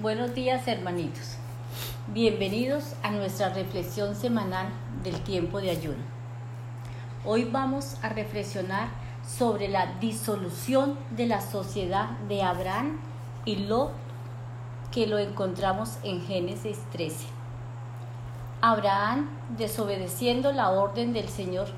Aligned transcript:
Buenos 0.00 0.34
días 0.34 0.66
hermanitos. 0.66 1.36
Bienvenidos 2.06 2.94
a 3.02 3.10
nuestra 3.10 3.50
reflexión 3.50 4.14
semanal 4.14 4.68
del 5.02 5.20
tiempo 5.20 5.60
de 5.60 5.68
ayuno. 5.68 6.02
Hoy 7.26 7.44
vamos 7.44 7.98
a 8.00 8.08
reflexionar 8.08 8.88
sobre 9.28 9.68
la 9.68 9.98
disolución 10.00 10.96
de 11.10 11.26
la 11.26 11.42
sociedad 11.42 12.08
de 12.28 12.42
Abraham 12.42 12.98
y 13.44 13.56
Lot 13.56 13.92
que 14.90 15.06
lo 15.06 15.18
encontramos 15.18 15.98
en 16.02 16.22
Génesis 16.22 16.78
13. 16.92 17.26
Abraham, 18.62 19.28
desobedeciendo 19.58 20.50
la 20.52 20.70
orden 20.70 21.12
del 21.12 21.28
Señor, 21.28 21.68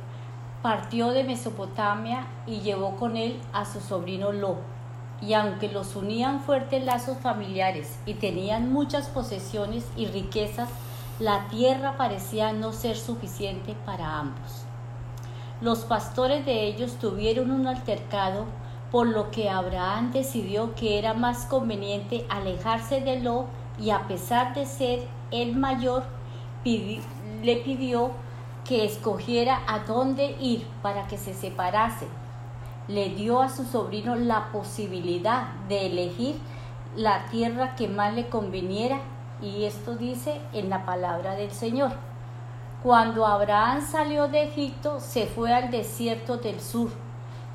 partió 0.63 1.09
de 1.09 1.25
Mesopotamia 1.25 2.29
y 2.47 2.61
llevó 2.61 2.95
con 2.95 3.17
él 3.17 3.41
a 3.53 3.65
su 3.65 3.81
sobrino 3.81 4.31
Lot 4.31 4.72
y 5.23 5.35
aunque 5.35 5.69
los 5.69 5.95
unían 5.95 6.41
fuertes 6.41 6.85
lazos 6.85 7.17
familiares 7.19 7.97
y 8.07 8.15
tenían 8.15 8.73
muchas 8.73 9.07
posesiones 9.07 9.87
y 9.97 10.07
riquezas, 10.07 10.69
la 11.21 11.47
tierra 11.49 11.97
parecía 11.97 12.53
no 12.53 12.73
ser 12.73 12.97
suficiente 12.97 13.77
para 13.87 14.19
ambos. 14.19 14.65
Los 15.61 15.81
pastores 15.81 16.45
de 16.45 16.67
ellos 16.67 16.97
tuvieron 16.99 17.53
un 17.53 17.69
altercado, 17.69 18.47
por 18.91 19.07
lo 19.07 19.31
que 19.31 19.49
Abraham 19.49 20.11
decidió 20.13 20.75
que 20.75 20.99
era 20.99 21.15
más 21.15 21.47
conveniente 21.47 22.27
alejarse 22.29 23.01
de 23.01 23.21
Lo 23.21 23.47
y 23.79 23.91
a 23.91 24.09
pesar 24.09 24.55
de 24.55 24.67
ser 24.67 25.07
el 25.31 25.55
mayor, 25.55 26.03
le 26.65 27.57
pidió 27.57 28.11
que 28.65 28.85
escogiera 28.85 29.63
a 29.67 29.81
dónde 29.81 30.37
ir 30.41 30.67
para 30.83 31.07
que 31.07 31.17
se 31.17 31.33
separase 31.33 32.07
le 32.89 33.11
dio 33.11 33.41
a 33.41 33.49
su 33.49 33.65
sobrino 33.65 34.17
la 34.17 34.51
posibilidad 34.53 35.53
de 35.69 35.87
elegir 35.87 36.37
la 36.97 37.27
tierra 37.27 37.75
que 37.75 37.89
más 37.89 38.15
le 38.15 38.29
conviniera 38.29 39.01
y 39.41 39.65
esto 39.65 39.97
dice 39.97 40.41
en 40.53 40.71
la 40.71 40.85
palabra 40.85 41.35
del 41.35 41.51
Señor. 41.51 41.93
Cuando 42.83 43.27
Abraham 43.27 43.81
salió 43.81 44.29
de 44.29 44.45
Egipto, 44.45 45.01
se 45.01 45.27
fue 45.27 45.53
al 45.53 45.71
desierto 45.71 46.37
del 46.37 46.61
sur. 46.61 46.91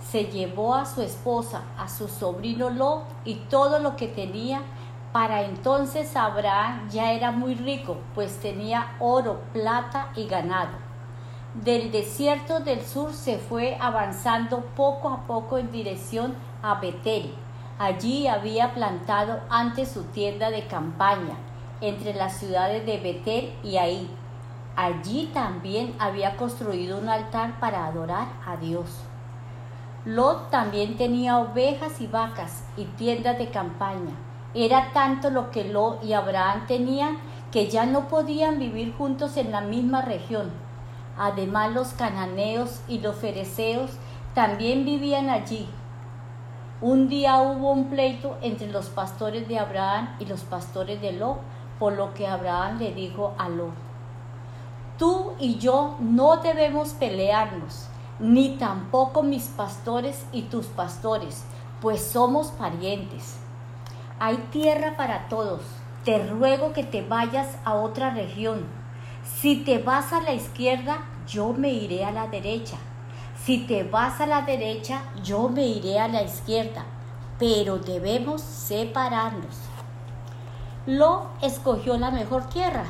Se 0.09 0.25
llevó 0.25 0.75
a 0.75 0.85
su 0.85 1.02
esposa, 1.02 1.63
a 1.77 1.89
su 1.89 2.07
sobrino 2.07 2.69
Lot 2.69 3.03
y 3.25 3.35
todo 3.35 3.80
lo 3.80 3.95
que 3.95 4.07
tenía. 4.07 4.61
Para 5.11 5.43
entonces 5.43 6.15
Abraham 6.15 6.89
ya 6.89 7.11
era 7.11 7.31
muy 7.31 7.55
rico, 7.55 7.97
pues 8.15 8.39
tenía 8.39 8.95
oro, 8.99 9.41
plata 9.53 10.09
y 10.15 10.27
ganado. 10.27 10.86
Del 11.63 11.91
desierto 11.91 12.59
del 12.59 12.86
sur 12.86 13.13
se 13.13 13.39
fue 13.39 13.77
avanzando 13.81 14.61
poco 14.75 15.09
a 15.09 15.23
poco 15.23 15.58
en 15.58 15.72
dirección 15.72 16.36
a 16.61 16.75
Betel. 16.75 17.33
Allí 17.80 18.27
había 18.27 18.75
plantado 18.75 19.39
antes 19.49 19.89
su 19.89 20.03
tienda 20.03 20.52
de 20.52 20.67
campaña 20.67 21.33
entre 21.81 22.14
las 22.14 22.38
ciudades 22.38 22.86
de 22.86 22.99
Betel 22.99 23.53
y 23.64 23.77
Ahí. 23.77 24.08
Allí 24.75 25.31
también 25.33 25.95
había 25.97 26.38
construido 26.38 26.99
un 26.99 27.09
altar 27.09 27.59
para 27.59 27.88
adorar 27.88 28.27
a 28.45 28.58
Dios. 28.58 29.02
Lot 30.05 30.52
también 30.52 30.95
tenía 30.95 31.39
ovejas 31.39 31.99
y 32.02 32.05
vacas 32.05 32.66
y 32.77 32.86
tiendas 32.86 33.39
de 33.39 33.49
campaña. 33.49 34.14
Era 34.53 34.94
tanto 34.94 35.31
lo 35.31 35.49
que 35.49 35.64
Lot 35.64 36.03
y 36.03 36.14
Abraham 36.14 36.67
tenían 36.67 37.17
que 37.52 37.67
ya 37.67 37.88
no 37.88 38.08
podían 38.09 38.59
vivir 38.59 38.94
juntos 38.95 39.38
en 39.38 39.52
la 39.52 39.61
misma 39.61 40.03
región 40.03 40.66
Además 41.17 41.73
los 41.73 41.93
cananeos 41.93 42.81
y 42.87 42.99
los 42.99 43.15
fereceos 43.15 43.91
también 44.35 44.85
vivían 44.85 45.29
allí. 45.29 45.67
Un 46.79 47.09
día 47.09 47.41
hubo 47.41 47.71
un 47.71 47.89
pleito 47.89 48.37
entre 48.41 48.67
los 48.67 48.89
pastores 48.89 49.47
de 49.47 49.57
Abraham 49.57 50.15
y 50.19 50.25
los 50.25 50.41
pastores 50.41 51.01
de 51.01 51.13
Lot, 51.13 51.39
por 51.79 51.93
lo 51.93 52.13
que 52.13 52.27
Abraham 52.27 52.77
le 52.77 52.93
dijo 52.93 53.33
a 53.39 53.49
Lot, 53.49 53.73
tú 54.99 55.33
y 55.39 55.57
yo 55.57 55.95
no 55.99 56.37
debemos 56.37 56.89
pelearnos, 56.89 57.87
ni 58.19 58.58
tampoco 58.58 59.23
mis 59.23 59.47
pastores 59.47 60.25
y 60.31 60.43
tus 60.43 60.67
pastores, 60.67 61.43
pues 61.81 62.02
somos 62.02 62.47
parientes. 62.52 63.39
Hay 64.19 64.37
tierra 64.52 64.95
para 64.97 65.27
todos. 65.30 65.61
Te 66.03 66.25
ruego 66.25 66.73
que 66.73 66.83
te 66.83 67.02
vayas 67.02 67.58
a 67.65 67.73
otra 67.73 68.11
región 68.11 68.65
si 69.36 69.58
te 69.58 69.77
vas 69.77 70.14
a 70.14 70.21
la 70.21 70.33
izquierda, 70.33 70.98
yo 71.27 71.54
me 71.54 71.70
iré 71.70 72.04
a 72.04 72.11
la 72.11 72.27
derecha. 72.27 72.77
Si 73.43 73.67
te 73.67 73.83
vas 73.83 74.20
a 74.20 74.26
la 74.26 74.42
derecha, 74.42 75.02
yo 75.23 75.48
me 75.48 75.67
iré 75.67 75.99
a 75.99 76.08
la 76.08 76.23
izquierda. 76.23 76.86
Pero 77.37 77.77
debemos 77.77 78.42
separarnos. 78.42 79.55
Lo 80.87 81.27
escogió 81.43 81.98
la 81.99 82.10
mejor 82.10 82.49
tierra 82.49 82.86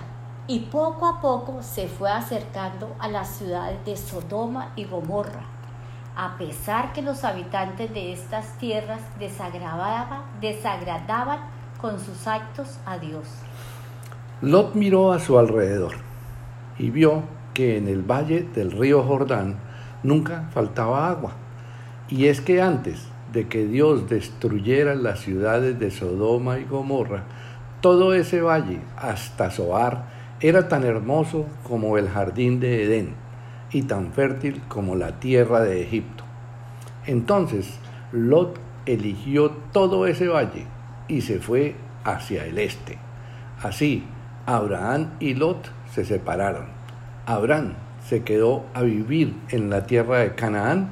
y 0.47 0.59
poco 0.59 1.05
a 1.05 1.19
poco 1.19 1.61
se 1.61 1.89
fue 1.89 2.09
acercando 2.09 2.95
a 2.99 3.09
las 3.09 3.27
ciudades 3.27 3.83
de 3.83 3.97
Sodoma 3.97 4.71
y 4.77 4.85
Gomorra. 4.85 5.43
A 6.15 6.37
pesar 6.37 6.93
que 6.93 7.01
los 7.01 7.25
habitantes 7.25 7.93
de 7.93 8.13
estas 8.13 8.57
tierras 8.57 9.01
desagradaban, 9.19 10.21
desagradaban 10.39 11.39
con 11.81 11.99
sus 11.99 12.25
actos 12.25 12.77
a 12.85 12.97
Dios. 12.97 13.27
Lot 14.41 14.75
miró 14.75 15.11
a 15.11 15.19
su 15.19 15.37
alrededor 15.37 16.06
y 16.79 16.89
vio 16.89 17.23
que 17.53 17.77
en 17.77 17.87
el 17.87 18.01
valle 18.01 18.45
del 18.53 18.71
río 18.71 19.03
Jordán 19.03 19.55
nunca 20.03 20.49
faltaba 20.53 21.09
agua. 21.09 21.33
Y 22.09 22.27
es 22.27 22.41
que 22.41 22.61
antes 22.61 23.07
de 23.33 23.47
que 23.47 23.65
Dios 23.67 24.09
destruyera 24.09 24.95
las 24.95 25.19
ciudades 25.19 25.79
de 25.79 25.91
Sodoma 25.91 26.59
y 26.59 26.65
Gomorra, 26.65 27.23
todo 27.81 28.13
ese 28.13 28.41
valle, 28.41 28.79
hasta 28.95 29.49
Zoar, 29.49 30.05
era 30.39 30.67
tan 30.67 30.83
hermoso 30.83 31.45
como 31.63 31.97
el 31.97 32.09
jardín 32.09 32.59
de 32.59 32.83
Edén 32.83 33.15
y 33.71 33.83
tan 33.83 34.13
fértil 34.13 34.61
como 34.67 34.95
la 34.95 35.19
tierra 35.19 35.61
de 35.61 35.81
Egipto. 35.81 36.23
Entonces 37.05 37.79
Lot 38.11 38.59
eligió 38.85 39.51
todo 39.71 40.07
ese 40.07 40.27
valle 40.27 40.65
y 41.07 41.21
se 41.21 41.39
fue 41.39 41.75
hacia 42.03 42.45
el 42.45 42.57
este. 42.59 42.97
Así, 43.61 44.03
Abraham 44.47 45.09
y 45.19 45.33
Lot 45.33 45.69
se 45.91 46.05
separaron. 46.05 46.67
Abraham 47.25 47.73
se 48.07 48.23
quedó 48.23 48.63
a 48.73 48.81
vivir 48.81 49.35
en 49.49 49.69
la 49.69 49.85
tierra 49.85 50.19
de 50.19 50.35
Canaán, 50.35 50.87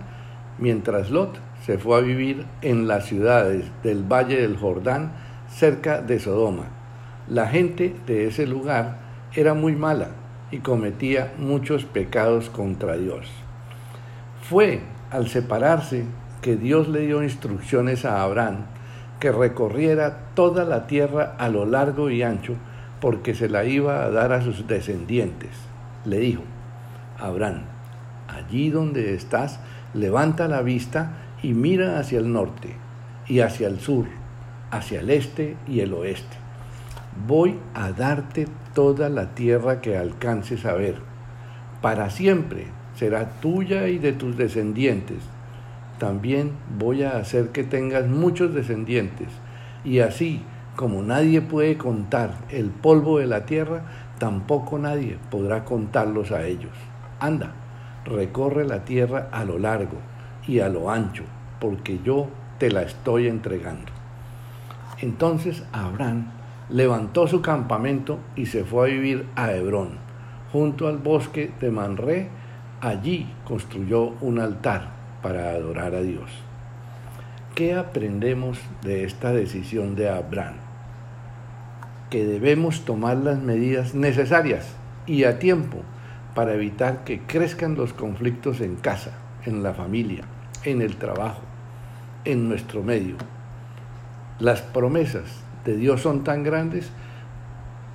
mientras 0.57 1.09
Lot 1.09 1.39
se 1.66 1.77
fue 1.77 1.97
a 1.97 2.01
vivir 2.01 2.45
en 2.61 2.88
las 2.89 3.05
ciudades 3.05 3.63
del 3.81 4.03
Valle 4.03 4.41
del 4.41 4.57
Jordán, 4.57 5.13
cerca 5.49 6.01
de 6.01 6.19
Sodoma. 6.19 6.66
La 7.29 7.47
gente 7.47 7.95
de 8.05 8.27
ese 8.27 8.45
lugar 8.45 8.97
era 9.33 9.53
muy 9.53 9.73
mala 9.73 10.09
y 10.51 10.59
cometía 10.59 11.33
muchos 11.37 11.85
pecados 11.85 12.49
contra 12.49 12.97
Dios. 12.97 13.25
Fue 14.41 14.81
al 15.11 15.29
separarse 15.29 16.03
que 16.41 16.57
Dios 16.57 16.89
le 16.89 17.07
dio 17.07 17.23
instrucciones 17.23 18.03
a 18.03 18.22
Abraham 18.22 18.66
que 19.22 19.31
recorriera 19.31 20.33
toda 20.33 20.66
la 20.66 20.87
tierra 20.87 21.35
a 21.37 21.47
lo 21.47 21.66
largo 21.66 22.09
y 22.09 22.22
ancho, 22.22 22.55
porque 23.05 23.35
se 23.35 23.49
la 23.49 23.66
iba 23.66 24.03
a 24.03 24.09
dar 24.09 24.33
a 24.33 24.41
sus 24.41 24.66
descendientes. 24.66 25.51
Le 26.05 26.17
dijo, 26.17 26.41
Abraham, 27.19 27.61
allí 28.27 28.71
donde 28.71 29.13
estás, 29.13 29.59
levanta 29.93 30.47
la 30.47 30.63
vista 30.63 31.11
y 31.43 31.53
mira 31.53 31.99
hacia 31.99 32.17
el 32.17 32.33
norte 32.33 32.73
y 33.27 33.41
hacia 33.41 33.67
el 33.67 33.79
sur, 33.79 34.05
hacia 34.71 35.01
el 35.01 35.11
este 35.11 35.55
y 35.67 35.81
el 35.81 35.93
oeste. 35.93 36.35
Voy 37.27 37.59
a 37.75 37.91
darte 37.91 38.47
toda 38.73 39.07
la 39.09 39.35
tierra 39.35 39.81
que 39.81 39.97
alcances 39.97 40.66
a 40.66 40.73
ver. 40.73 40.95
Para 41.83 42.09
siempre 42.09 42.69
será 42.95 43.39
tuya 43.39 43.87
y 43.87 43.99
de 43.99 44.13
tus 44.13 44.35
descendientes. 44.35 45.19
También 45.99 46.53
voy 46.79 47.03
a 47.03 47.17
hacer 47.17 47.49
que 47.49 47.63
tengas 47.63 48.07
muchos 48.07 48.55
descendientes, 48.55 49.27
y 49.83 49.99
así 49.99 50.41
como 50.75 51.01
nadie 51.01 51.41
puede 51.41 51.77
contar 51.77 52.31
el 52.49 52.69
polvo 52.69 53.19
de 53.19 53.27
la 53.27 53.45
tierra, 53.45 53.83
tampoco 54.19 54.77
nadie 54.77 55.17
podrá 55.31 55.63
contarlos 55.63 56.31
a 56.31 56.45
ellos. 56.45 56.72
Anda, 57.19 57.51
recorre 58.05 58.66
la 58.66 58.83
tierra 58.85 59.29
a 59.31 59.45
lo 59.45 59.57
largo 59.57 59.97
y 60.47 60.59
a 60.59 60.69
lo 60.69 60.91
ancho, 60.91 61.23
porque 61.59 61.99
yo 62.03 62.27
te 62.59 62.69
la 62.69 62.81
estoy 62.83 63.27
entregando. 63.27 63.91
Entonces 65.01 65.63
Abraham 65.72 66.27
levantó 66.69 67.28
su 67.28 67.41
campamento 67.41 68.19
y 68.35 68.45
se 68.45 68.63
fue 68.63 68.87
a 68.87 68.93
vivir 68.93 69.28
a 69.35 69.51
Hebrón, 69.53 69.97
junto 70.51 70.87
al 70.87 70.97
bosque 70.97 71.51
de 71.59 71.71
Manré. 71.71 72.29
Allí 72.81 73.28
construyó 73.45 74.13
un 74.21 74.39
altar 74.39 74.89
para 75.21 75.51
adorar 75.51 75.95
a 75.95 76.01
Dios. 76.01 76.44
¿Qué 77.55 77.73
aprendemos 77.73 78.59
de 78.84 79.05
esta 79.05 79.31
decisión 79.31 79.96
de 79.96 80.09
Abraham? 80.09 80.55
Que 82.09 82.25
debemos 82.25 82.84
tomar 82.84 83.16
las 83.16 83.40
medidas 83.40 83.96
necesarias 83.96 84.66
y 85.05 85.23
a 85.23 85.40
tiempo 85.40 85.78
para 86.34 86.53
evitar 86.53 87.05
que 87.05 87.22
crezcan 87.22 87.75
los 87.75 87.93
conflictos 87.93 88.59
en 88.59 88.75
casa, 88.75 89.11
en 89.46 89.63
la 89.63 89.73
familia, 89.73 90.25
en 90.66 90.81
el 90.81 90.97
trabajo, 90.97 91.43
en 92.25 92.49
nuestro 92.49 92.84
medio. 92.84 93.16
Las 94.37 94.61
promesas 94.61 95.23
de 95.63 95.78
Dios 95.78 96.02
son 96.02 96.25
tan 96.25 96.43
grandes 96.43 96.90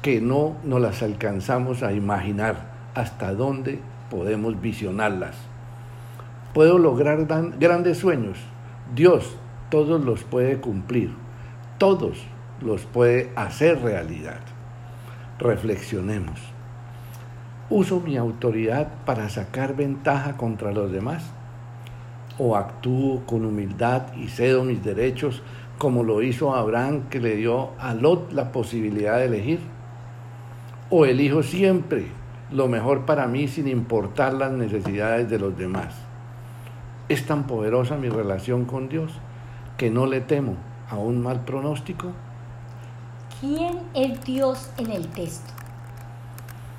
que 0.01 0.23
no 0.23 0.57
nos 0.65 0.81
las 0.81 1.03
alcanzamos 1.03 1.83
a 1.83 1.93
imaginar 1.93 2.65
hasta 2.95 3.35
dónde 3.35 3.79
podemos 4.09 4.59
visionarlas. 4.59 5.37
Puedo 6.55 6.79
lograr 6.79 7.27
grandes 7.59 7.99
sueños. 7.99 8.39
Dios 8.95 9.37
todos 9.71 10.05
los 10.05 10.25
puede 10.25 10.59
cumplir. 10.61 11.13
Todos 11.79 12.19
los 12.61 12.83
puede 12.83 13.33
hacer 13.37 13.81
realidad. 13.81 14.41
Reflexionemos. 15.39 16.41
¿Uso 17.71 18.01
mi 18.01 18.17
autoridad 18.17 18.89
para 19.07 19.29
sacar 19.29 19.77
ventaja 19.77 20.37
contra 20.37 20.73
los 20.73 20.91
demás? 20.91 21.23
¿O 22.37 22.57
actúo 22.57 23.25
con 23.27 23.45
humildad 23.45 24.13
y 24.15 24.29
cedo 24.29 24.65
mis 24.65 24.83
derechos 24.83 25.43
como 25.79 26.03
lo 26.03 26.21
hizo 26.21 26.55
Abraham 26.55 27.09
que 27.09 27.21
le 27.21 27.37
dio 27.37 27.71
a 27.79 27.95
Lot 27.95 28.33
la 28.33 28.51
posibilidad 28.51 29.19
de 29.19 29.27
elegir? 29.27 29.61
¿O 30.91 31.07
elijo 31.07 31.45
siempre 31.45 32.07
lo 32.51 32.67
mejor 32.67 33.07
para 33.07 33.29
mí 33.29 33.47
sin 33.47 33.69
importar 33.69 34.35
las 34.35 34.51
necesidades 34.51 35.31
de 35.31 35.39
los 35.39 35.57
demás? 35.57 35.95
Es 37.09 37.25
tan 37.25 37.47
poderosa 37.47 37.97
mi 37.97 38.09
relación 38.09 38.65
con 38.65 38.89
Dios 38.89 39.13
que 39.81 39.88
no 39.88 40.05
le 40.05 40.21
temo 40.21 40.56
a 40.91 40.97
un 40.97 41.23
mal 41.23 41.47
pronóstico. 41.47 42.12
¿Quién 43.41 43.79
es 43.94 44.23
Dios 44.27 44.69
en 44.77 44.91
el 44.91 45.09
texto? 45.09 45.55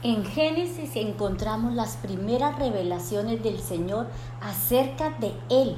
En 0.03 0.23
Génesis 0.23 0.95
encontramos 0.95 1.73
las 1.73 1.97
primeras 1.97 2.59
revelaciones 2.59 3.41
del 3.41 3.57
Señor 3.57 4.05
acerca 4.39 5.09
de 5.19 5.33
Él. 5.49 5.77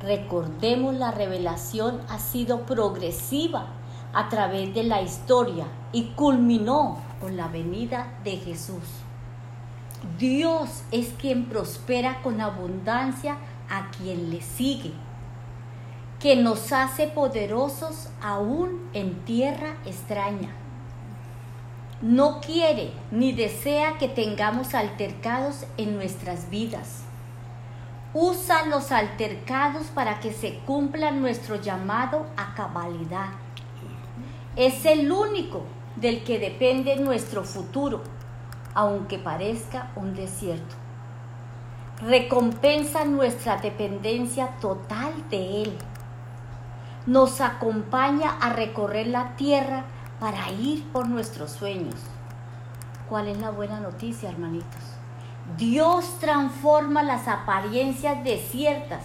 Recordemos 0.00 0.94
la 0.94 1.10
revelación 1.10 2.00
ha 2.08 2.18
sido 2.18 2.64
progresiva 2.64 3.66
a 4.14 4.30
través 4.30 4.74
de 4.74 4.84
la 4.84 5.02
historia 5.02 5.66
y 5.92 6.14
culminó 6.14 6.96
con 7.20 7.36
la 7.36 7.48
venida 7.48 8.10
de 8.24 8.38
Jesús. 8.38 9.02
Dios 10.18 10.82
es 10.92 11.12
quien 11.20 11.44
prospera 11.44 12.22
con 12.22 12.40
abundancia 12.40 13.36
a 13.68 13.90
quien 13.90 14.30
le 14.30 14.40
sigue, 14.40 14.92
que 16.22 16.36
nos 16.36 16.72
hace 16.72 17.08
poderosos 17.08 18.08
aún 18.22 18.88
en 18.94 19.24
tierra 19.24 19.76
extraña 19.84 20.54
no 22.02 22.40
quiere 22.40 22.90
ni 23.12 23.32
desea 23.32 23.96
que 23.96 24.08
tengamos 24.08 24.74
altercados 24.74 25.64
en 25.76 25.94
nuestras 25.94 26.50
vidas. 26.50 27.02
Usa 28.12 28.66
los 28.66 28.90
altercados 28.90 29.86
para 29.86 30.18
que 30.18 30.32
se 30.32 30.58
cumpla 30.66 31.12
nuestro 31.12 31.56
llamado 31.56 32.26
a 32.36 32.54
cabalidad. 32.54 33.28
Es 34.56 34.84
el 34.84 35.12
único 35.12 35.62
del 35.94 36.24
que 36.24 36.40
depende 36.40 36.96
nuestro 36.96 37.44
futuro, 37.44 38.02
aunque 38.74 39.18
parezca 39.18 39.92
un 39.94 40.14
desierto. 40.14 40.74
Recompensa 42.04 43.04
nuestra 43.04 43.58
dependencia 43.58 44.48
total 44.60 45.12
de 45.30 45.62
Él. 45.62 45.78
Nos 47.06 47.40
acompaña 47.40 48.30
a 48.40 48.50
recorrer 48.50 49.08
la 49.08 49.34
tierra 49.34 49.84
para 50.20 50.52
ir 50.52 50.84
por 50.92 51.08
nuestros 51.08 51.50
sueños. 51.50 51.96
¿Cuál 53.08 53.26
es 53.26 53.38
la 53.38 53.50
buena 53.50 53.80
noticia, 53.80 54.30
hermanitos? 54.30 54.80
Dios 55.58 56.18
transforma 56.20 57.02
las 57.02 57.26
apariencias 57.26 58.22
desiertas 58.22 59.02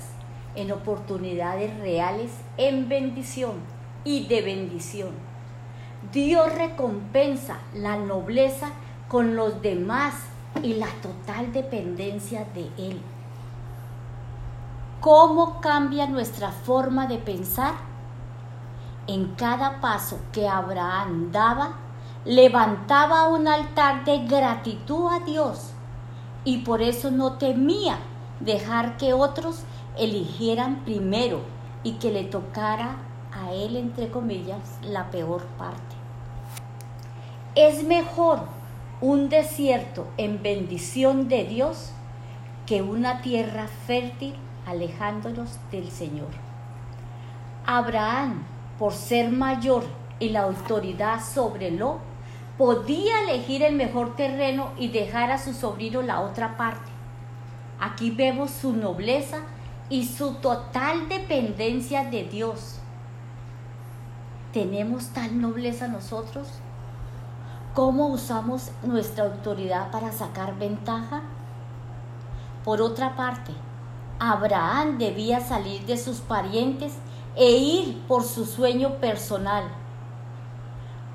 en 0.54 0.72
oportunidades 0.72 1.76
reales, 1.80 2.32
en 2.58 2.88
bendición 2.88 3.56
y 4.04 4.28
de 4.28 4.44
bendición. 4.44 5.10
Dios 6.14 6.54
recompensa 6.54 7.58
la 7.74 7.98
nobleza 7.98 8.70
con 9.08 9.36
los 9.36 9.64
demás 9.64 10.14
y 10.62 10.76
la 10.76 10.88
total 11.02 11.52
dependencia 11.52 12.46
de 12.54 12.70
Él. 12.78 13.02
¿Cómo 15.02 15.62
cambia 15.62 16.06
nuestra 16.06 16.52
forma 16.52 17.08
de 17.08 17.18
pensar? 17.18 17.87
En 19.08 19.36
cada 19.36 19.80
paso 19.82 20.20
que 20.32 20.48
Abraham 20.48 21.32
daba, 21.32 21.78
levantaba 22.26 23.28
un 23.30 23.48
altar 23.48 24.04
de 24.04 24.26
gratitud 24.26 25.12
a 25.12 25.20
Dios 25.26 25.72
y 26.44 26.60
por 26.60 26.82
eso 26.82 27.12
no 27.12 27.34
temía 27.34 27.98
dejar 28.40 28.98
que 28.98 29.14
otros 29.14 29.64
eligieran 29.98 30.84
primero 30.84 31.42
y 31.84 31.94
que 31.94 32.12
le 32.12 32.24
tocara 32.24 32.98
a 33.34 33.52
él, 33.52 33.78
entre 33.78 34.10
comillas, 34.10 34.80
la 34.82 35.10
peor 35.10 35.44
parte. 35.58 35.96
Es 37.56 37.84
mejor 37.84 38.42
un 39.02 39.30
desierto 39.30 40.08
en 40.18 40.42
bendición 40.42 41.28
de 41.28 41.44
Dios 41.44 41.92
que 42.66 42.82
una 42.82 43.22
tierra 43.22 43.68
fértil 43.86 44.36
alejándonos 44.66 45.58
del 45.72 45.90
Señor. 45.90 46.30
Abraham 47.66 48.44
por 48.78 48.94
ser 48.94 49.32
mayor 49.32 49.84
y 50.20 50.30
la 50.30 50.44
autoridad 50.44 51.24
sobre 51.24 51.72
lo, 51.72 52.00
podía 52.58 53.22
elegir 53.24 53.64
el 53.64 53.76
mejor 53.76 54.16
terreno 54.16 54.72
y 54.78 54.90
dejar 54.90 55.32
a 55.32 55.38
su 55.38 55.54
sobrino 55.54 56.02
la 56.02 56.22
otra 56.22 56.58
parte. 56.58 56.92
Aquí 57.80 58.12
vemos 58.12 58.52
su 58.52 58.74
nobleza 58.74 59.40
y 59.90 60.06
su 60.06 60.36
total 60.36 61.08
dependencia 61.08 62.04
de 62.06 62.24
Dios. 62.24 62.80
¿Tenemos 64.52 65.10
tal 65.10 65.40
nobleza 65.40 65.88
nosotros? 65.88 66.48
¿Cómo 67.76 68.08
usamos 68.08 68.72
nuestra 68.82 69.26
autoridad 69.26 69.92
para 69.92 70.12
sacar 70.12 70.58
ventaja? 70.58 71.22
Por 72.66 72.82
otra 72.82 73.16
parte, 73.16 73.52
Abraham 74.20 74.98
debía 74.98 75.42
salir 75.42 75.86
de 75.86 75.96
sus 75.96 76.18
parientes 76.22 76.94
e 77.38 77.52
ir 77.52 78.02
por 78.08 78.24
su 78.24 78.46
sueño 78.46 78.96
personal. 78.96 79.66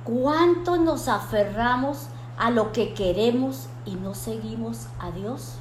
¿Cuánto 0.04 0.76
nos 0.76 1.08
aferramos 1.08 2.08
a 2.38 2.50
lo 2.50 2.72
que 2.72 2.94
queremos 2.94 3.68
y 3.84 3.96
no 3.96 4.14
seguimos 4.14 4.86
a 5.00 5.10
Dios? 5.10 5.58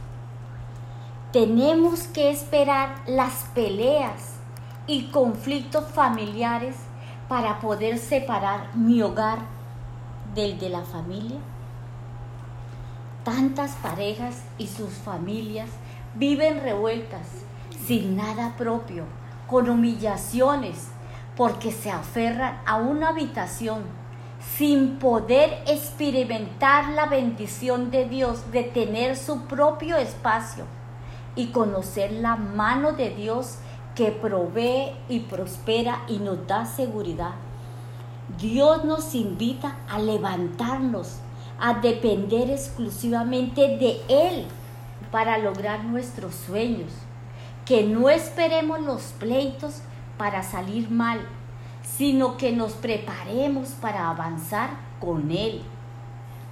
Tenemos 1.31 2.03
que 2.03 2.29
esperar 2.29 2.95
las 3.07 3.45
peleas 3.55 4.35
y 4.85 5.05
conflictos 5.07 5.85
familiares 5.85 6.75
para 7.27 7.59
poder 7.59 7.97
separar 7.97 8.75
mi 8.75 9.01
hogar 9.01 9.39
del 10.35 10.59
de 10.59 10.69
la 10.69 10.81
familia. 10.81 11.39
Tantas 13.23 13.71
parejas 13.77 14.43
y 14.57 14.67
sus 14.67 14.91
familias 14.91 15.69
viven 16.15 16.61
revueltas 16.61 17.27
sin 17.85 18.15
nada 18.15 18.55
propio 18.57 19.05
con 19.51 19.69
humillaciones, 19.69 20.87
porque 21.35 21.73
se 21.73 21.91
aferran 21.91 22.61
a 22.65 22.77
una 22.77 23.09
habitación 23.09 23.81
sin 24.57 24.97
poder 24.97 25.61
experimentar 25.67 26.89
la 26.91 27.05
bendición 27.07 27.91
de 27.91 28.07
Dios 28.07 28.49
de 28.53 28.63
tener 28.63 29.17
su 29.17 29.41
propio 29.41 29.97
espacio 29.97 30.63
y 31.35 31.47
conocer 31.47 32.13
la 32.13 32.37
mano 32.37 32.93
de 32.93 33.09
Dios 33.09 33.57
que 33.93 34.11
provee 34.11 34.93
y 35.09 35.19
prospera 35.19 36.03
y 36.07 36.19
nos 36.19 36.47
da 36.47 36.65
seguridad. 36.65 37.33
Dios 38.39 38.85
nos 38.85 39.13
invita 39.15 39.75
a 39.89 39.99
levantarnos, 39.99 41.17
a 41.59 41.73
depender 41.73 42.49
exclusivamente 42.49 43.77
de 43.77 44.01
Él 44.07 44.45
para 45.11 45.37
lograr 45.37 45.83
nuestros 45.83 46.35
sueños 46.35 46.89
que 47.71 47.83
no 47.83 48.09
esperemos 48.09 48.81
los 48.81 49.01
pleitos 49.17 49.75
para 50.17 50.43
salir 50.43 50.91
mal, 50.91 51.21
sino 51.83 52.35
que 52.35 52.51
nos 52.51 52.73
preparemos 52.73 53.69
para 53.79 54.09
avanzar 54.09 54.71
con 54.99 55.31
Él. 55.31 55.61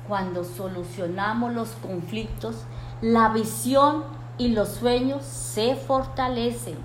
Cuando 0.07 0.45
solucionamos 0.45 1.53
los 1.53 1.71
conflictos, 1.71 2.63
la 3.01 3.27
visión 3.33 4.05
y 4.38 4.53
los 4.53 4.69
sueños 4.69 5.25
se 5.25 5.75
fortalecen. 5.75 6.77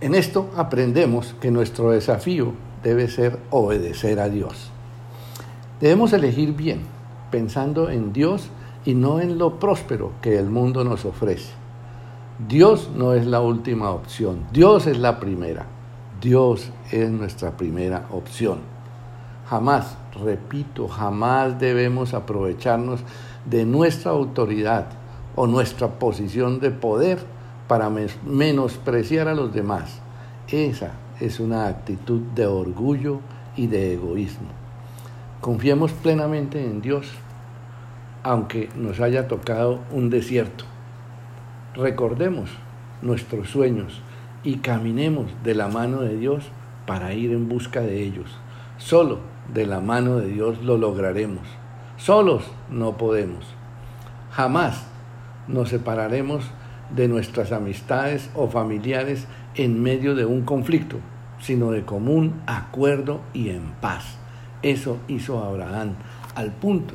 En 0.00 0.16
esto 0.16 0.50
aprendemos 0.56 1.36
que 1.40 1.52
nuestro 1.52 1.92
desafío 1.92 2.54
debe 2.82 3.06
ser 3.06 3.38
obedecer 3.50 4.18
a 4.18 4.28
Dios. 4.28 4.68
Debemos 5.80 6.12
elegir 6.12 6.54
bien, 6.54 6.80
pensando 7.30 7.88
en 7.88 8.12
Dios 8.12 8.48
y 8.84 8.94
no 8.94 9.20
en 9.20 9.38
lo 9.38 9.60
próspero 9.60 10.10
que 10.22 10.36
el 10.36 10.50
mundo 10.50 10.82
nos 10.82 11.04
ofrece. 11.04 11.62
Dios 12.38 12.90
no 12.96 13.14
es 13.14 13.26
la 13.26 13.40
última 13.40 13.90
opción, 13.90 14.40
Dios 14.52 14.88
es 14.88 14.98
la 14.98 15.20
primera. 15.20 15.66
Dios 16.20 16.70
es 16.90 17.08
nuestra 17.10 17.56
primera 17.56 18.06
opción. 18.10 18.58
Jamás, 19.46 19.96
repito, 20.24 20.88
jamás 20.88 21.60
debemos 21.60 22.12
aprovecharnos 22.12 23.00
de 23.44 23.64
nuestra 23.64 24.12
autoridad 24.12 24.86
o 25.36 25.46
nuestra 25.46 25.98
posición 26.00 26.58
de 26.58 26.70
poder 26.70 27.18
para 27.68 27.88
menospreciar 27.90 29.28
a 29.28 29.34
los 29.34 29.52
demás. 29.52 30.00
Esa 30.48 30.92
es 31.20 31.38
una 31.38 31.68
actitud 31.68 32.20
de 32.34 32.46
orgullo 32.46 33.20
y 33.54 33.68
de 33.68 33.92
egoísmo. 33.92 34.48
Confiemos 35.40 35.92
plenamente 35.92 36.64
en 36.64 36.80
Dios, 36.80 37.06
aunque 38.24 38.70
nos 38.74 38.98
haya 38.98 39.28
tocado 39.28 39.80
un 39.92 40.10
desierto. 40.10 40.64
Recordemos 41.76 42.50
nuestros 43.02 43.50
sueños 43.50 44.00
y 44.44 44.58
caminemos 44.58 45.26
de 45.42 45.56
la 45.56 45.66
mano 45.66 46.02
de 46.02 46.16
Dios 46.16 46.44
para 46.86 47.14
ir 47.14 47.32
en 47.32 47.48
busca 47.48 47.80
de 47.80 48.04
ellos. 48.04 48.30
Solo 48.78 49.18
de 49.52 49.66
la 49.66 49.80
mano 49.80 50.18
de 50.18 50.28
Dios 50.28 50.62
lo 50.62 50.78
lograremos. 50.78 51.42
Solos 51.96 52.44
no 52.70 52.96
podemos. 52.96 53.44
Jamás 54.30 54.86
nos 55.48 55.70
separaremos 55.70 56.44
de 56.94 57.08
nuestras 57.08 57.50
amistades 57.50 58.30
o 58.36 58.48
familiares 58.48 59.26
en 59.56 59.82
medio 59.82 60.14
de 60.14 60.26
un 60.26 60.42
conflicto, 60.42 60.98
sino 61.40 61.72
de 61.72 61.84
común 61.84 62.40
acuerdo 62.46 63.20
y 63.32 63.48
en 63.48 63.72
paz. 63.80 64.16
Eso 64.62 64.98
hizo 65.08 65.42
Abraham, 65.42 65.94
al 66.36 66.52
punto 66.52 66.94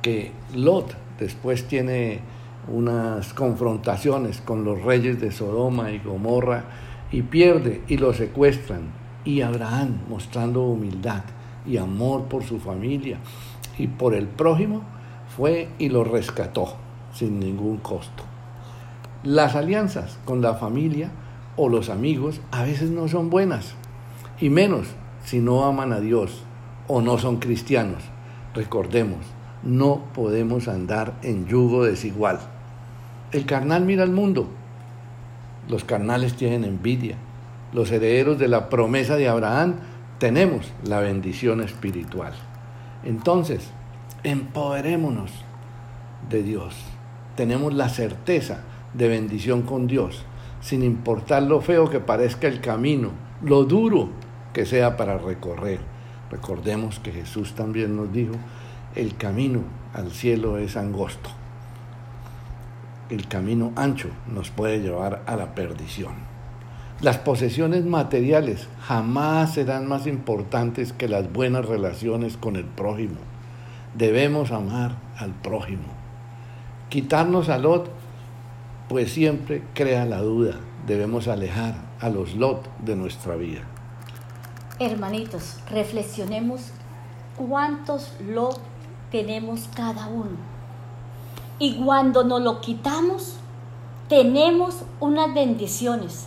que 0.00 0.32
Lot 0.54 0.94
después 1.18 1.66
tiene 1.66 2.20
unas 2.68 3.34
confrontaciones 3.34 4.40
con 4.40 4.64
los 4.64 4.82
reyes 4.82 5.20
de 5.20 5.32
Sodoma 5.32 5.90
y 5.90 5.98
Gomorra 5.98 6.64
y 7.10 7.22
pierde 7.22 7.82
y 7.88 7.98
lo 7.98 8.12
secuestran. 8.14 9.02
Y 9.24 9.42
Abraham, 9.42 10.00
mostrando 10.08 10.62
humildad 10.62 11.22
y 11.66 11.76
amor 11.76 12.24
por 12.24 12.42
su 12.42 12.58
familia 12.58 13.18
y 13.78 13.86
por 13.86 14.14
el 14.14 14.26
prójimo, 14.26 14.82
fue 15.36 15.68
y 15.78 15.88
lo 15.88 16.04
rescató 16.04 16.76
sin 17.14 17.38
ningún 17.38 17.78
costo. 17.78 18.24
Las 19.22 19.54
alianzas 19.54 20.18
con 20.24 20.42
la 20.42 20.54
familia 20.54 21.10
o 21.56 21.68
los 21.68 21.90
amigos 21.90 22.40
a 22.50 22.64
veces 22.64 22.90
no 22.90 23.08
son 23.08 23.30
buenas, 23.30 23.74
y 24.40 24.50
menos 24.50 24.88
si 25.24 25.38
no 25.38 25.64
aman 25.64 25.92
a 25.92 26.00
Dios 26.00 26.42
o 26.88 27.00
no 27.00 27.18
son 27.18 27.36
cristianos. 27.36 28.02
Recordemos, 28.54 29.20
no 29.62 30.02
podemos 30.14 30.68
andar 30.68 31.14
en 31.22 31.46
yugo 31.46 31.84
desigual. 31.84 32.40
El 33.32 33.46
carnal 33.46 33.84
mira 33.84 34.02
al 34.02 34.10
mundo. 34.10 34.48
Los 35.68 35.84
carnales 35.84 36.34
tienen 36.34 36.64
envidia. 36.64 37.16
Los 37.72 37.90
herederos 37.90 38.38
de 38.38 38.48
la 38.48 38.68
promesa 38.68 39.16
de 39.16 39.28
Abraham 39.28 39.76
tenemos 40.18 40.72
la 40.84 41.00
bendición 41.00 41.62
espiritual. 41.62 42.32
Entonces, 43.04 43.70
empoderémonos 44.22 45.30
de 46.28 46.42
Dios. 46.42 46.74
Tenemos 47.36 47.72
la 47.74 47.88
certeza 47.88 48.60
de 48.94 49.08
bendición 49.08 49.62
con 49.62 49.86
Dios, 49.86 50.24
sin 50.60 50.82
importar 50.82 51.42
lo 51.44 51.60
feo 51.60 51.88
que 51.88 52.00
parezca 52.00 52.46
el 52.46 52.60
camino, 52.60 53.10
lo 53.42 53.64
duro 53.64 54.10
que 54.52 54.66
sea 54.66 54.96
para 54.96 55.18
recorrer. 55.18 55.80
Recordemos 56.30 56.98
que 56.98 57.12
Jesús 57.12 57.54
también 57.54 57.96
nos 57.96 58.12
dijo, 58.12 58.34
el 58.94 59.16
camino 59.16 59.62
al 59.94 60.10
cielo 60.10 60.58
es 60.58 60.76
angosto. 60.76 61.30
El 63.08 63.26
camino 63.26 63.72
ancho 63.76 64.08
nos 64.26 64.50
puede 64.50 64.80
llevar 64.80 65.22
a 65.26 65.36
la 65.36 65.54
perdición. 65.54 66.12
Las 67.00 67.18
posesiones 67.18 67.84
materiales 67.84 68.68
jamás 68.86 69.54
serán 69.54 69.88
más 69.88 70.06
importantes 70.06 70.92
que 70.92 71.08
las 71.08 71.32
buenas 71.32 71.66
relaciones 71.66 72.36
con 72.36 72.56
el 72.56 72.64
prójimo. 72.64 73.16
Debemos 73.94 74.52
amar 74.52 74.92
al 75.18 75.32
prójimo. 75.32 75.88
Quitarnos 76.90 77.48
a 77.48 77.58
Lot, 77.58 77.90
pues 78.88 79.10
siempre 79.10 79.62
crea 79.74 80.04
la 80.04 80.20
duda. 80.20 80.56
Debemos 80.86 81.28
alejar 81.28 81.74
a 81.98 82.08
los 82.08 82.34
Lot 82.34 82.68
de 82.78 82.94
nuestra 82.94 83.36
vida. 83.36 83.62
Hermanitos, 84.78 85.58
reflexionemos 85.70 86.72
cuántos 87.36 88.14
Lot 88.28 88.71
tenemos 89.12 89.68
cada 89.76 90.08
uno. 90.08 90.36
Y 91.58 91.76
cuando 91.76 92.24
nos 92.24 92.40
lo 92.40 92.60
quitamos, 92.60 93.36
tenemos 94.08 94.82
unas 94.98 95.32
bendiciones. 95.32 96.26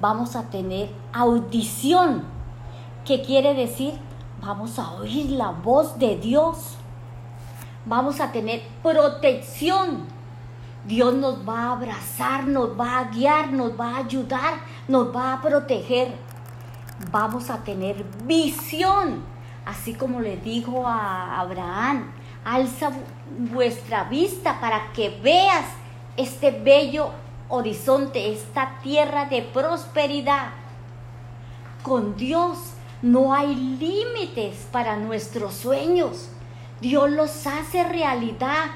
Vamos 0.00 0.36
a 0.36 0.50
tener 0.50 0.90
audición, 1.12 2.24
que 3.04 3.22
quiere 3.22 3.54
decir, 3.54 3.94
vamos 4.42 4.78
a 4.78 4.92
oír 4.92 5.30
la 5.30 5.50
voz 5.50 5.98
de 5.98 6.16
Dios. 6.16 6.74
Vamos 7.86 8.20
a 8.20 8.32
tener 8.32 8.62
protección. 8.82 10.04
Dios 10.86 11.14
nos 11.14 11.48
va 11.48 11.60
a 11.60 11.72
abrazar, 11.72 12.46
nos 12.46 12.78
va 12.78 12.98
a 12.98 13.04
guiar, 13.04 13.52
nos 13.52 13.78
va 13.78 13.96
a 13.96 13.98
ayudar, 13.98 14.54
nos 14.88 15.14
va 15.14 15.34
a 15.34 15.40
proteger. 15.40 16.14
Vamos 17.10 17.48
a 17.48 17.64
tener 17.64 18.04
visión, 18.24 19.22
así 19.64 19.94
como 19.94 20.20
le 20.20 20.36
dijo 20.36 20.86
a 20.86 21.40
Abraham, 21.40 22.12
alza 22.44 22.92
vuestra 23.38 24.04
vista 24.04 24.60
para 24.60 24.92
que 24.92 25.08
veas 25.22 25.64
este 26.16 26.50
bello 26.50 27.10
horizonte, 27.48 28.32
esta 28.32 28.78
tierra 28.82 29.26
de 29.26 29.42
prosperidad. 29.42 30.50
Con 31.82 32.16
Dios 32.16 32.58
no 33.02 33.34
hay 33.34 33.54
límites 33.54 34.66
para 34.72 34.96
nuestros 34.96 35.54
sueños. 35.54 36.28
Dios 36.80 37.10
los 37.10 37.46
hace 37.46 37.84
realidad. 37.84 38.66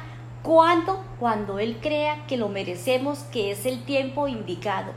¿Cuándo? 0.43 1.03
Cuando 1.19 1.59
Él 1.59 1.79
crea 1.81 2.27
que 2.27 2.37
lo 2.37 2.49
merecemos, 2.49 3.21
que 3.33 3.51
es 3.51 3.67
el 3.67 3.85
tiempo 3.85 4.29
indicado. 4.29 4.93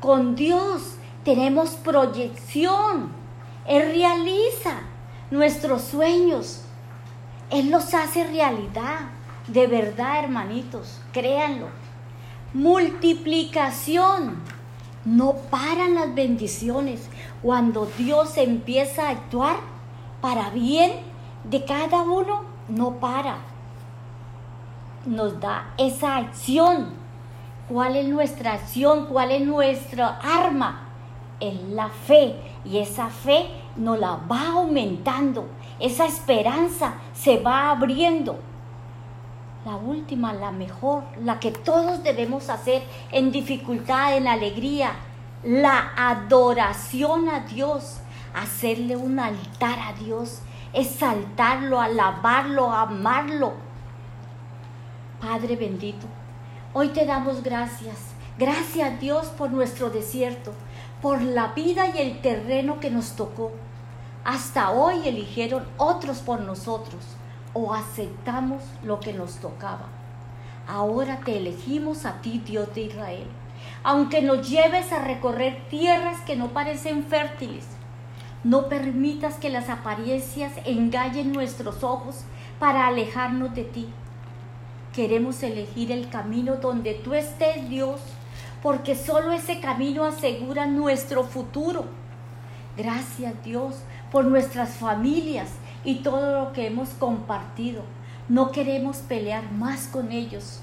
Con 0.00 0.34
Dios 0.34 0.96
tenemos 1.24 1.70
proyección. 1.70 3.10
Él 3.66 3.92
realiza 3.92 4.80
nuestros 5.30 5.82
sueños. 5.82 6.65
Él 7.50 7.70
los 7.70 7.94
hace 7.94 8.26
realidad. 8.26 9.00
De 9.46 9.66
verdad, 9.66 10.24
hermanitos, 10.24 11.00
créanlo. 11.12 11.68
Multiplicación. 12.52 14.36
No 15.04 15.34
paran 15.50 15.94
las 15.94 16.14
bendiciones. 16.14 17.08
Cuando 17.42 17.86
Dios 17.96 18.36
empieza 18.38 19.06
a 19.06 19.10
actuar 19.10 19.56
para 20.20 20.50
bien 20.50 20.92
de 21.44 21.64
cada 21.64 22.02
uno, 22.02 22.42
no 22.68 22.94
para. 22.94 23.36
Nos 25.04 25.38
da 25.38 25.72
esa 25.78 26.16
acción. 26.16 26.94
¿Cuál 27.68 27.94
es 27.96 28.08
nuestra 28.08 28.54
acción? 28.54 29.06
¿Cuál 29.06 29.30
es 29.30 29.46
nuestra 29.46 30.18
arma? 30.20 30.88
Es 31.38 31.62
la 31.70 31.88
fe. 31.88 32.34
Y 32.64 32.78
esa 32.78 33.08
fe 33.08 33.46
nos 33.76 33.98
la 33.98 34.16
va 34.16 34.48
aumentando 34.48 35.46
esa 35.78 36.06
esperanza 36.06 36.94
se 37.14 37.38
va 37.38 37.70
abriendo. 37.70 38.38
La 39.64 39.76
última, 39.76 40.32
la 40.32 40.52
mejor, 40.52 41.02
la 41.22 41.38
que 41.40 41.50
todos 41.50 42.02
debemos 42.02 42.48
hacer 42.48 42.82
en 43.10 43.32
dificultad, 43.32 44.16
en 44.16 44.28
alegría, 44.28 44.92
la 45.42 45.92
adoración 45.96 47.28
a 47.28 47.40
Dios, 47.40 47.98
hacerle 48.34 48.96
un 48.96 49.18
altar 49.18 49.78
a 49.80 49.92
Dios, 49.92 50.40
exaltarlo, 50.72 51.80
alabarlo, 51.80 52.70
amarlo. 52.70 53.54
Padre 55.20 55.56
bendito, 55.56 56.06
hoy 56.72 56.88
te 56.88 57.04
damos 57.04 57.42
gracias. 57.42 58.14
Gracias 58.38 59.00
Dios 59.00 59.26
por 59.28 59.50
nuestro 59.50 59.90
desierto, 59.90 60.52
por 61.02 61.22
la 61.22 61.48
vida 61.48 61.88
y 61.88 61.98
el 61.98 62.20
terreno 62.20 62.80
que 62.80 62.90
nos 62.90 63.16
tocó. 63.16 63.50
Hasta 64.26 64.72
hoy 64.72 65.06
eligieron 65.06 65.64
otros 65.76 66.18
por 66.18 66.40
nosotros 66.40 67.00
o 67.54 67.72
aceptamos 67.72 68.60
lo 68.82 68.98
que 68.98 69.12
nos 69.12 69.36
tocaba. 69.36 69.86
Ahora 70.66 71.20
te 71.24 71.36
elegimos 71.36 72.04
a 72.04 72.20
ti, 72.22 72.42
Dios 72.44 72.74
de 72.74 72.80
Israel. 72.80 73.28
Aunque 73.84 74.22
nos 74.22 74.50
lleves 74.50 74.90
a 74.90 74.98
recorrer 74.98 75.68
tierras 75.70 76.20
que 76.22 76.34
no 76.34 76.48
parecen 76.48 77.04
fértiles, 77.04 77.68
no 78.42 78.68
permitas 78.68 79.36
que 79.36 79.48
las 79.48 79.68
apariencias 79.68 80.54
engañen 80.64 81.32
nuestros 81.32 81.84
ojos 81.84 82.24
para 82.58 82.88
alejarnos 82.88 83.54
de 83.54 83.62
ti. 83.62 83.86
Queremos 84.92 85.40
elegir 85.44 85.92
el 85.92 86.08
camino 86.08 86.56
donde 86.56 86.94
tú 86.94 87.14
estés, 87.14 87.68
Dios, 87.68 88.00
porque 88.60 88.96
solo 88.96 89.30
ese 89.30 89.60
camino 89.60 90.04
asegura 90.04 90.66
nuestro 90.66 91.22
futuro. 91.22 91.84
Gracias, 92.76 93.32
Dios, 93.42 93.76
por 94.10 94.24
nuestras 94.24 94.76
familias 94.76 95.48
y 95.84 95.96
todo 95.96 96.44
lo 96.44 96.52
que 96.52 96.66
hemos 96.66 96.90
compartido. 96.90 97.82
No 98.28 98.50
queremos 98.50 98.98
pelear 98.98 99.52
más 99.52 99.86
con 99.86 100.12
ellos. 100.12 100.60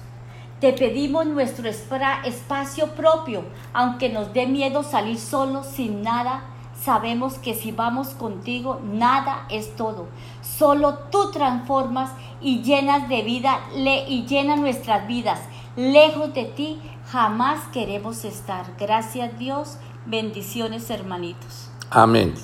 Te 0.60 0.72
pedimos 0.72 1.26
nuestro 1.26 1.68
espacio 1.68 2.88
propio, 2.94 3.44
aunque 3.72 4.08
nos 4.08 4.32
dé 4.32 4.46
miedo 4.46 4.82
salir 4.82 5.18
solos 5.18 5.66
sin 5.66 6.02
nada. 6.02 6.42
Sabemos 6.80 7.34
que 7.34 7.54
si 7.54 7.72
vamos 7.72 8.08
contigo, 8.08 8.80
nada 8.84 9.46
es 9.50 9.74
todo. 9.76 10.08
Solo 10.42 10.94
tú 11.10 11.30
transformas 11.30 12.10
y 12.40 12.62
llenas 12.62 13.08
de 13.08 13.22
vida 13.22 13.60
y 13.74 14.26
llenas 14.26 14.58
nuestras 14.58 15.06
vidas. 15.06 15.40
Lejos 15.76 16.34
de 16.34 16.44
ti 16.44 16.80
jamás 17.10 17.60
queremos 17.72 18.24
estar. 18.24 18.64
Gracias 18.78 19.38
Dios 19.38 19.78
Bendiciones, 20.06 20.90
hermanitos. 20.90 21.70
Amén. 21.90 22.34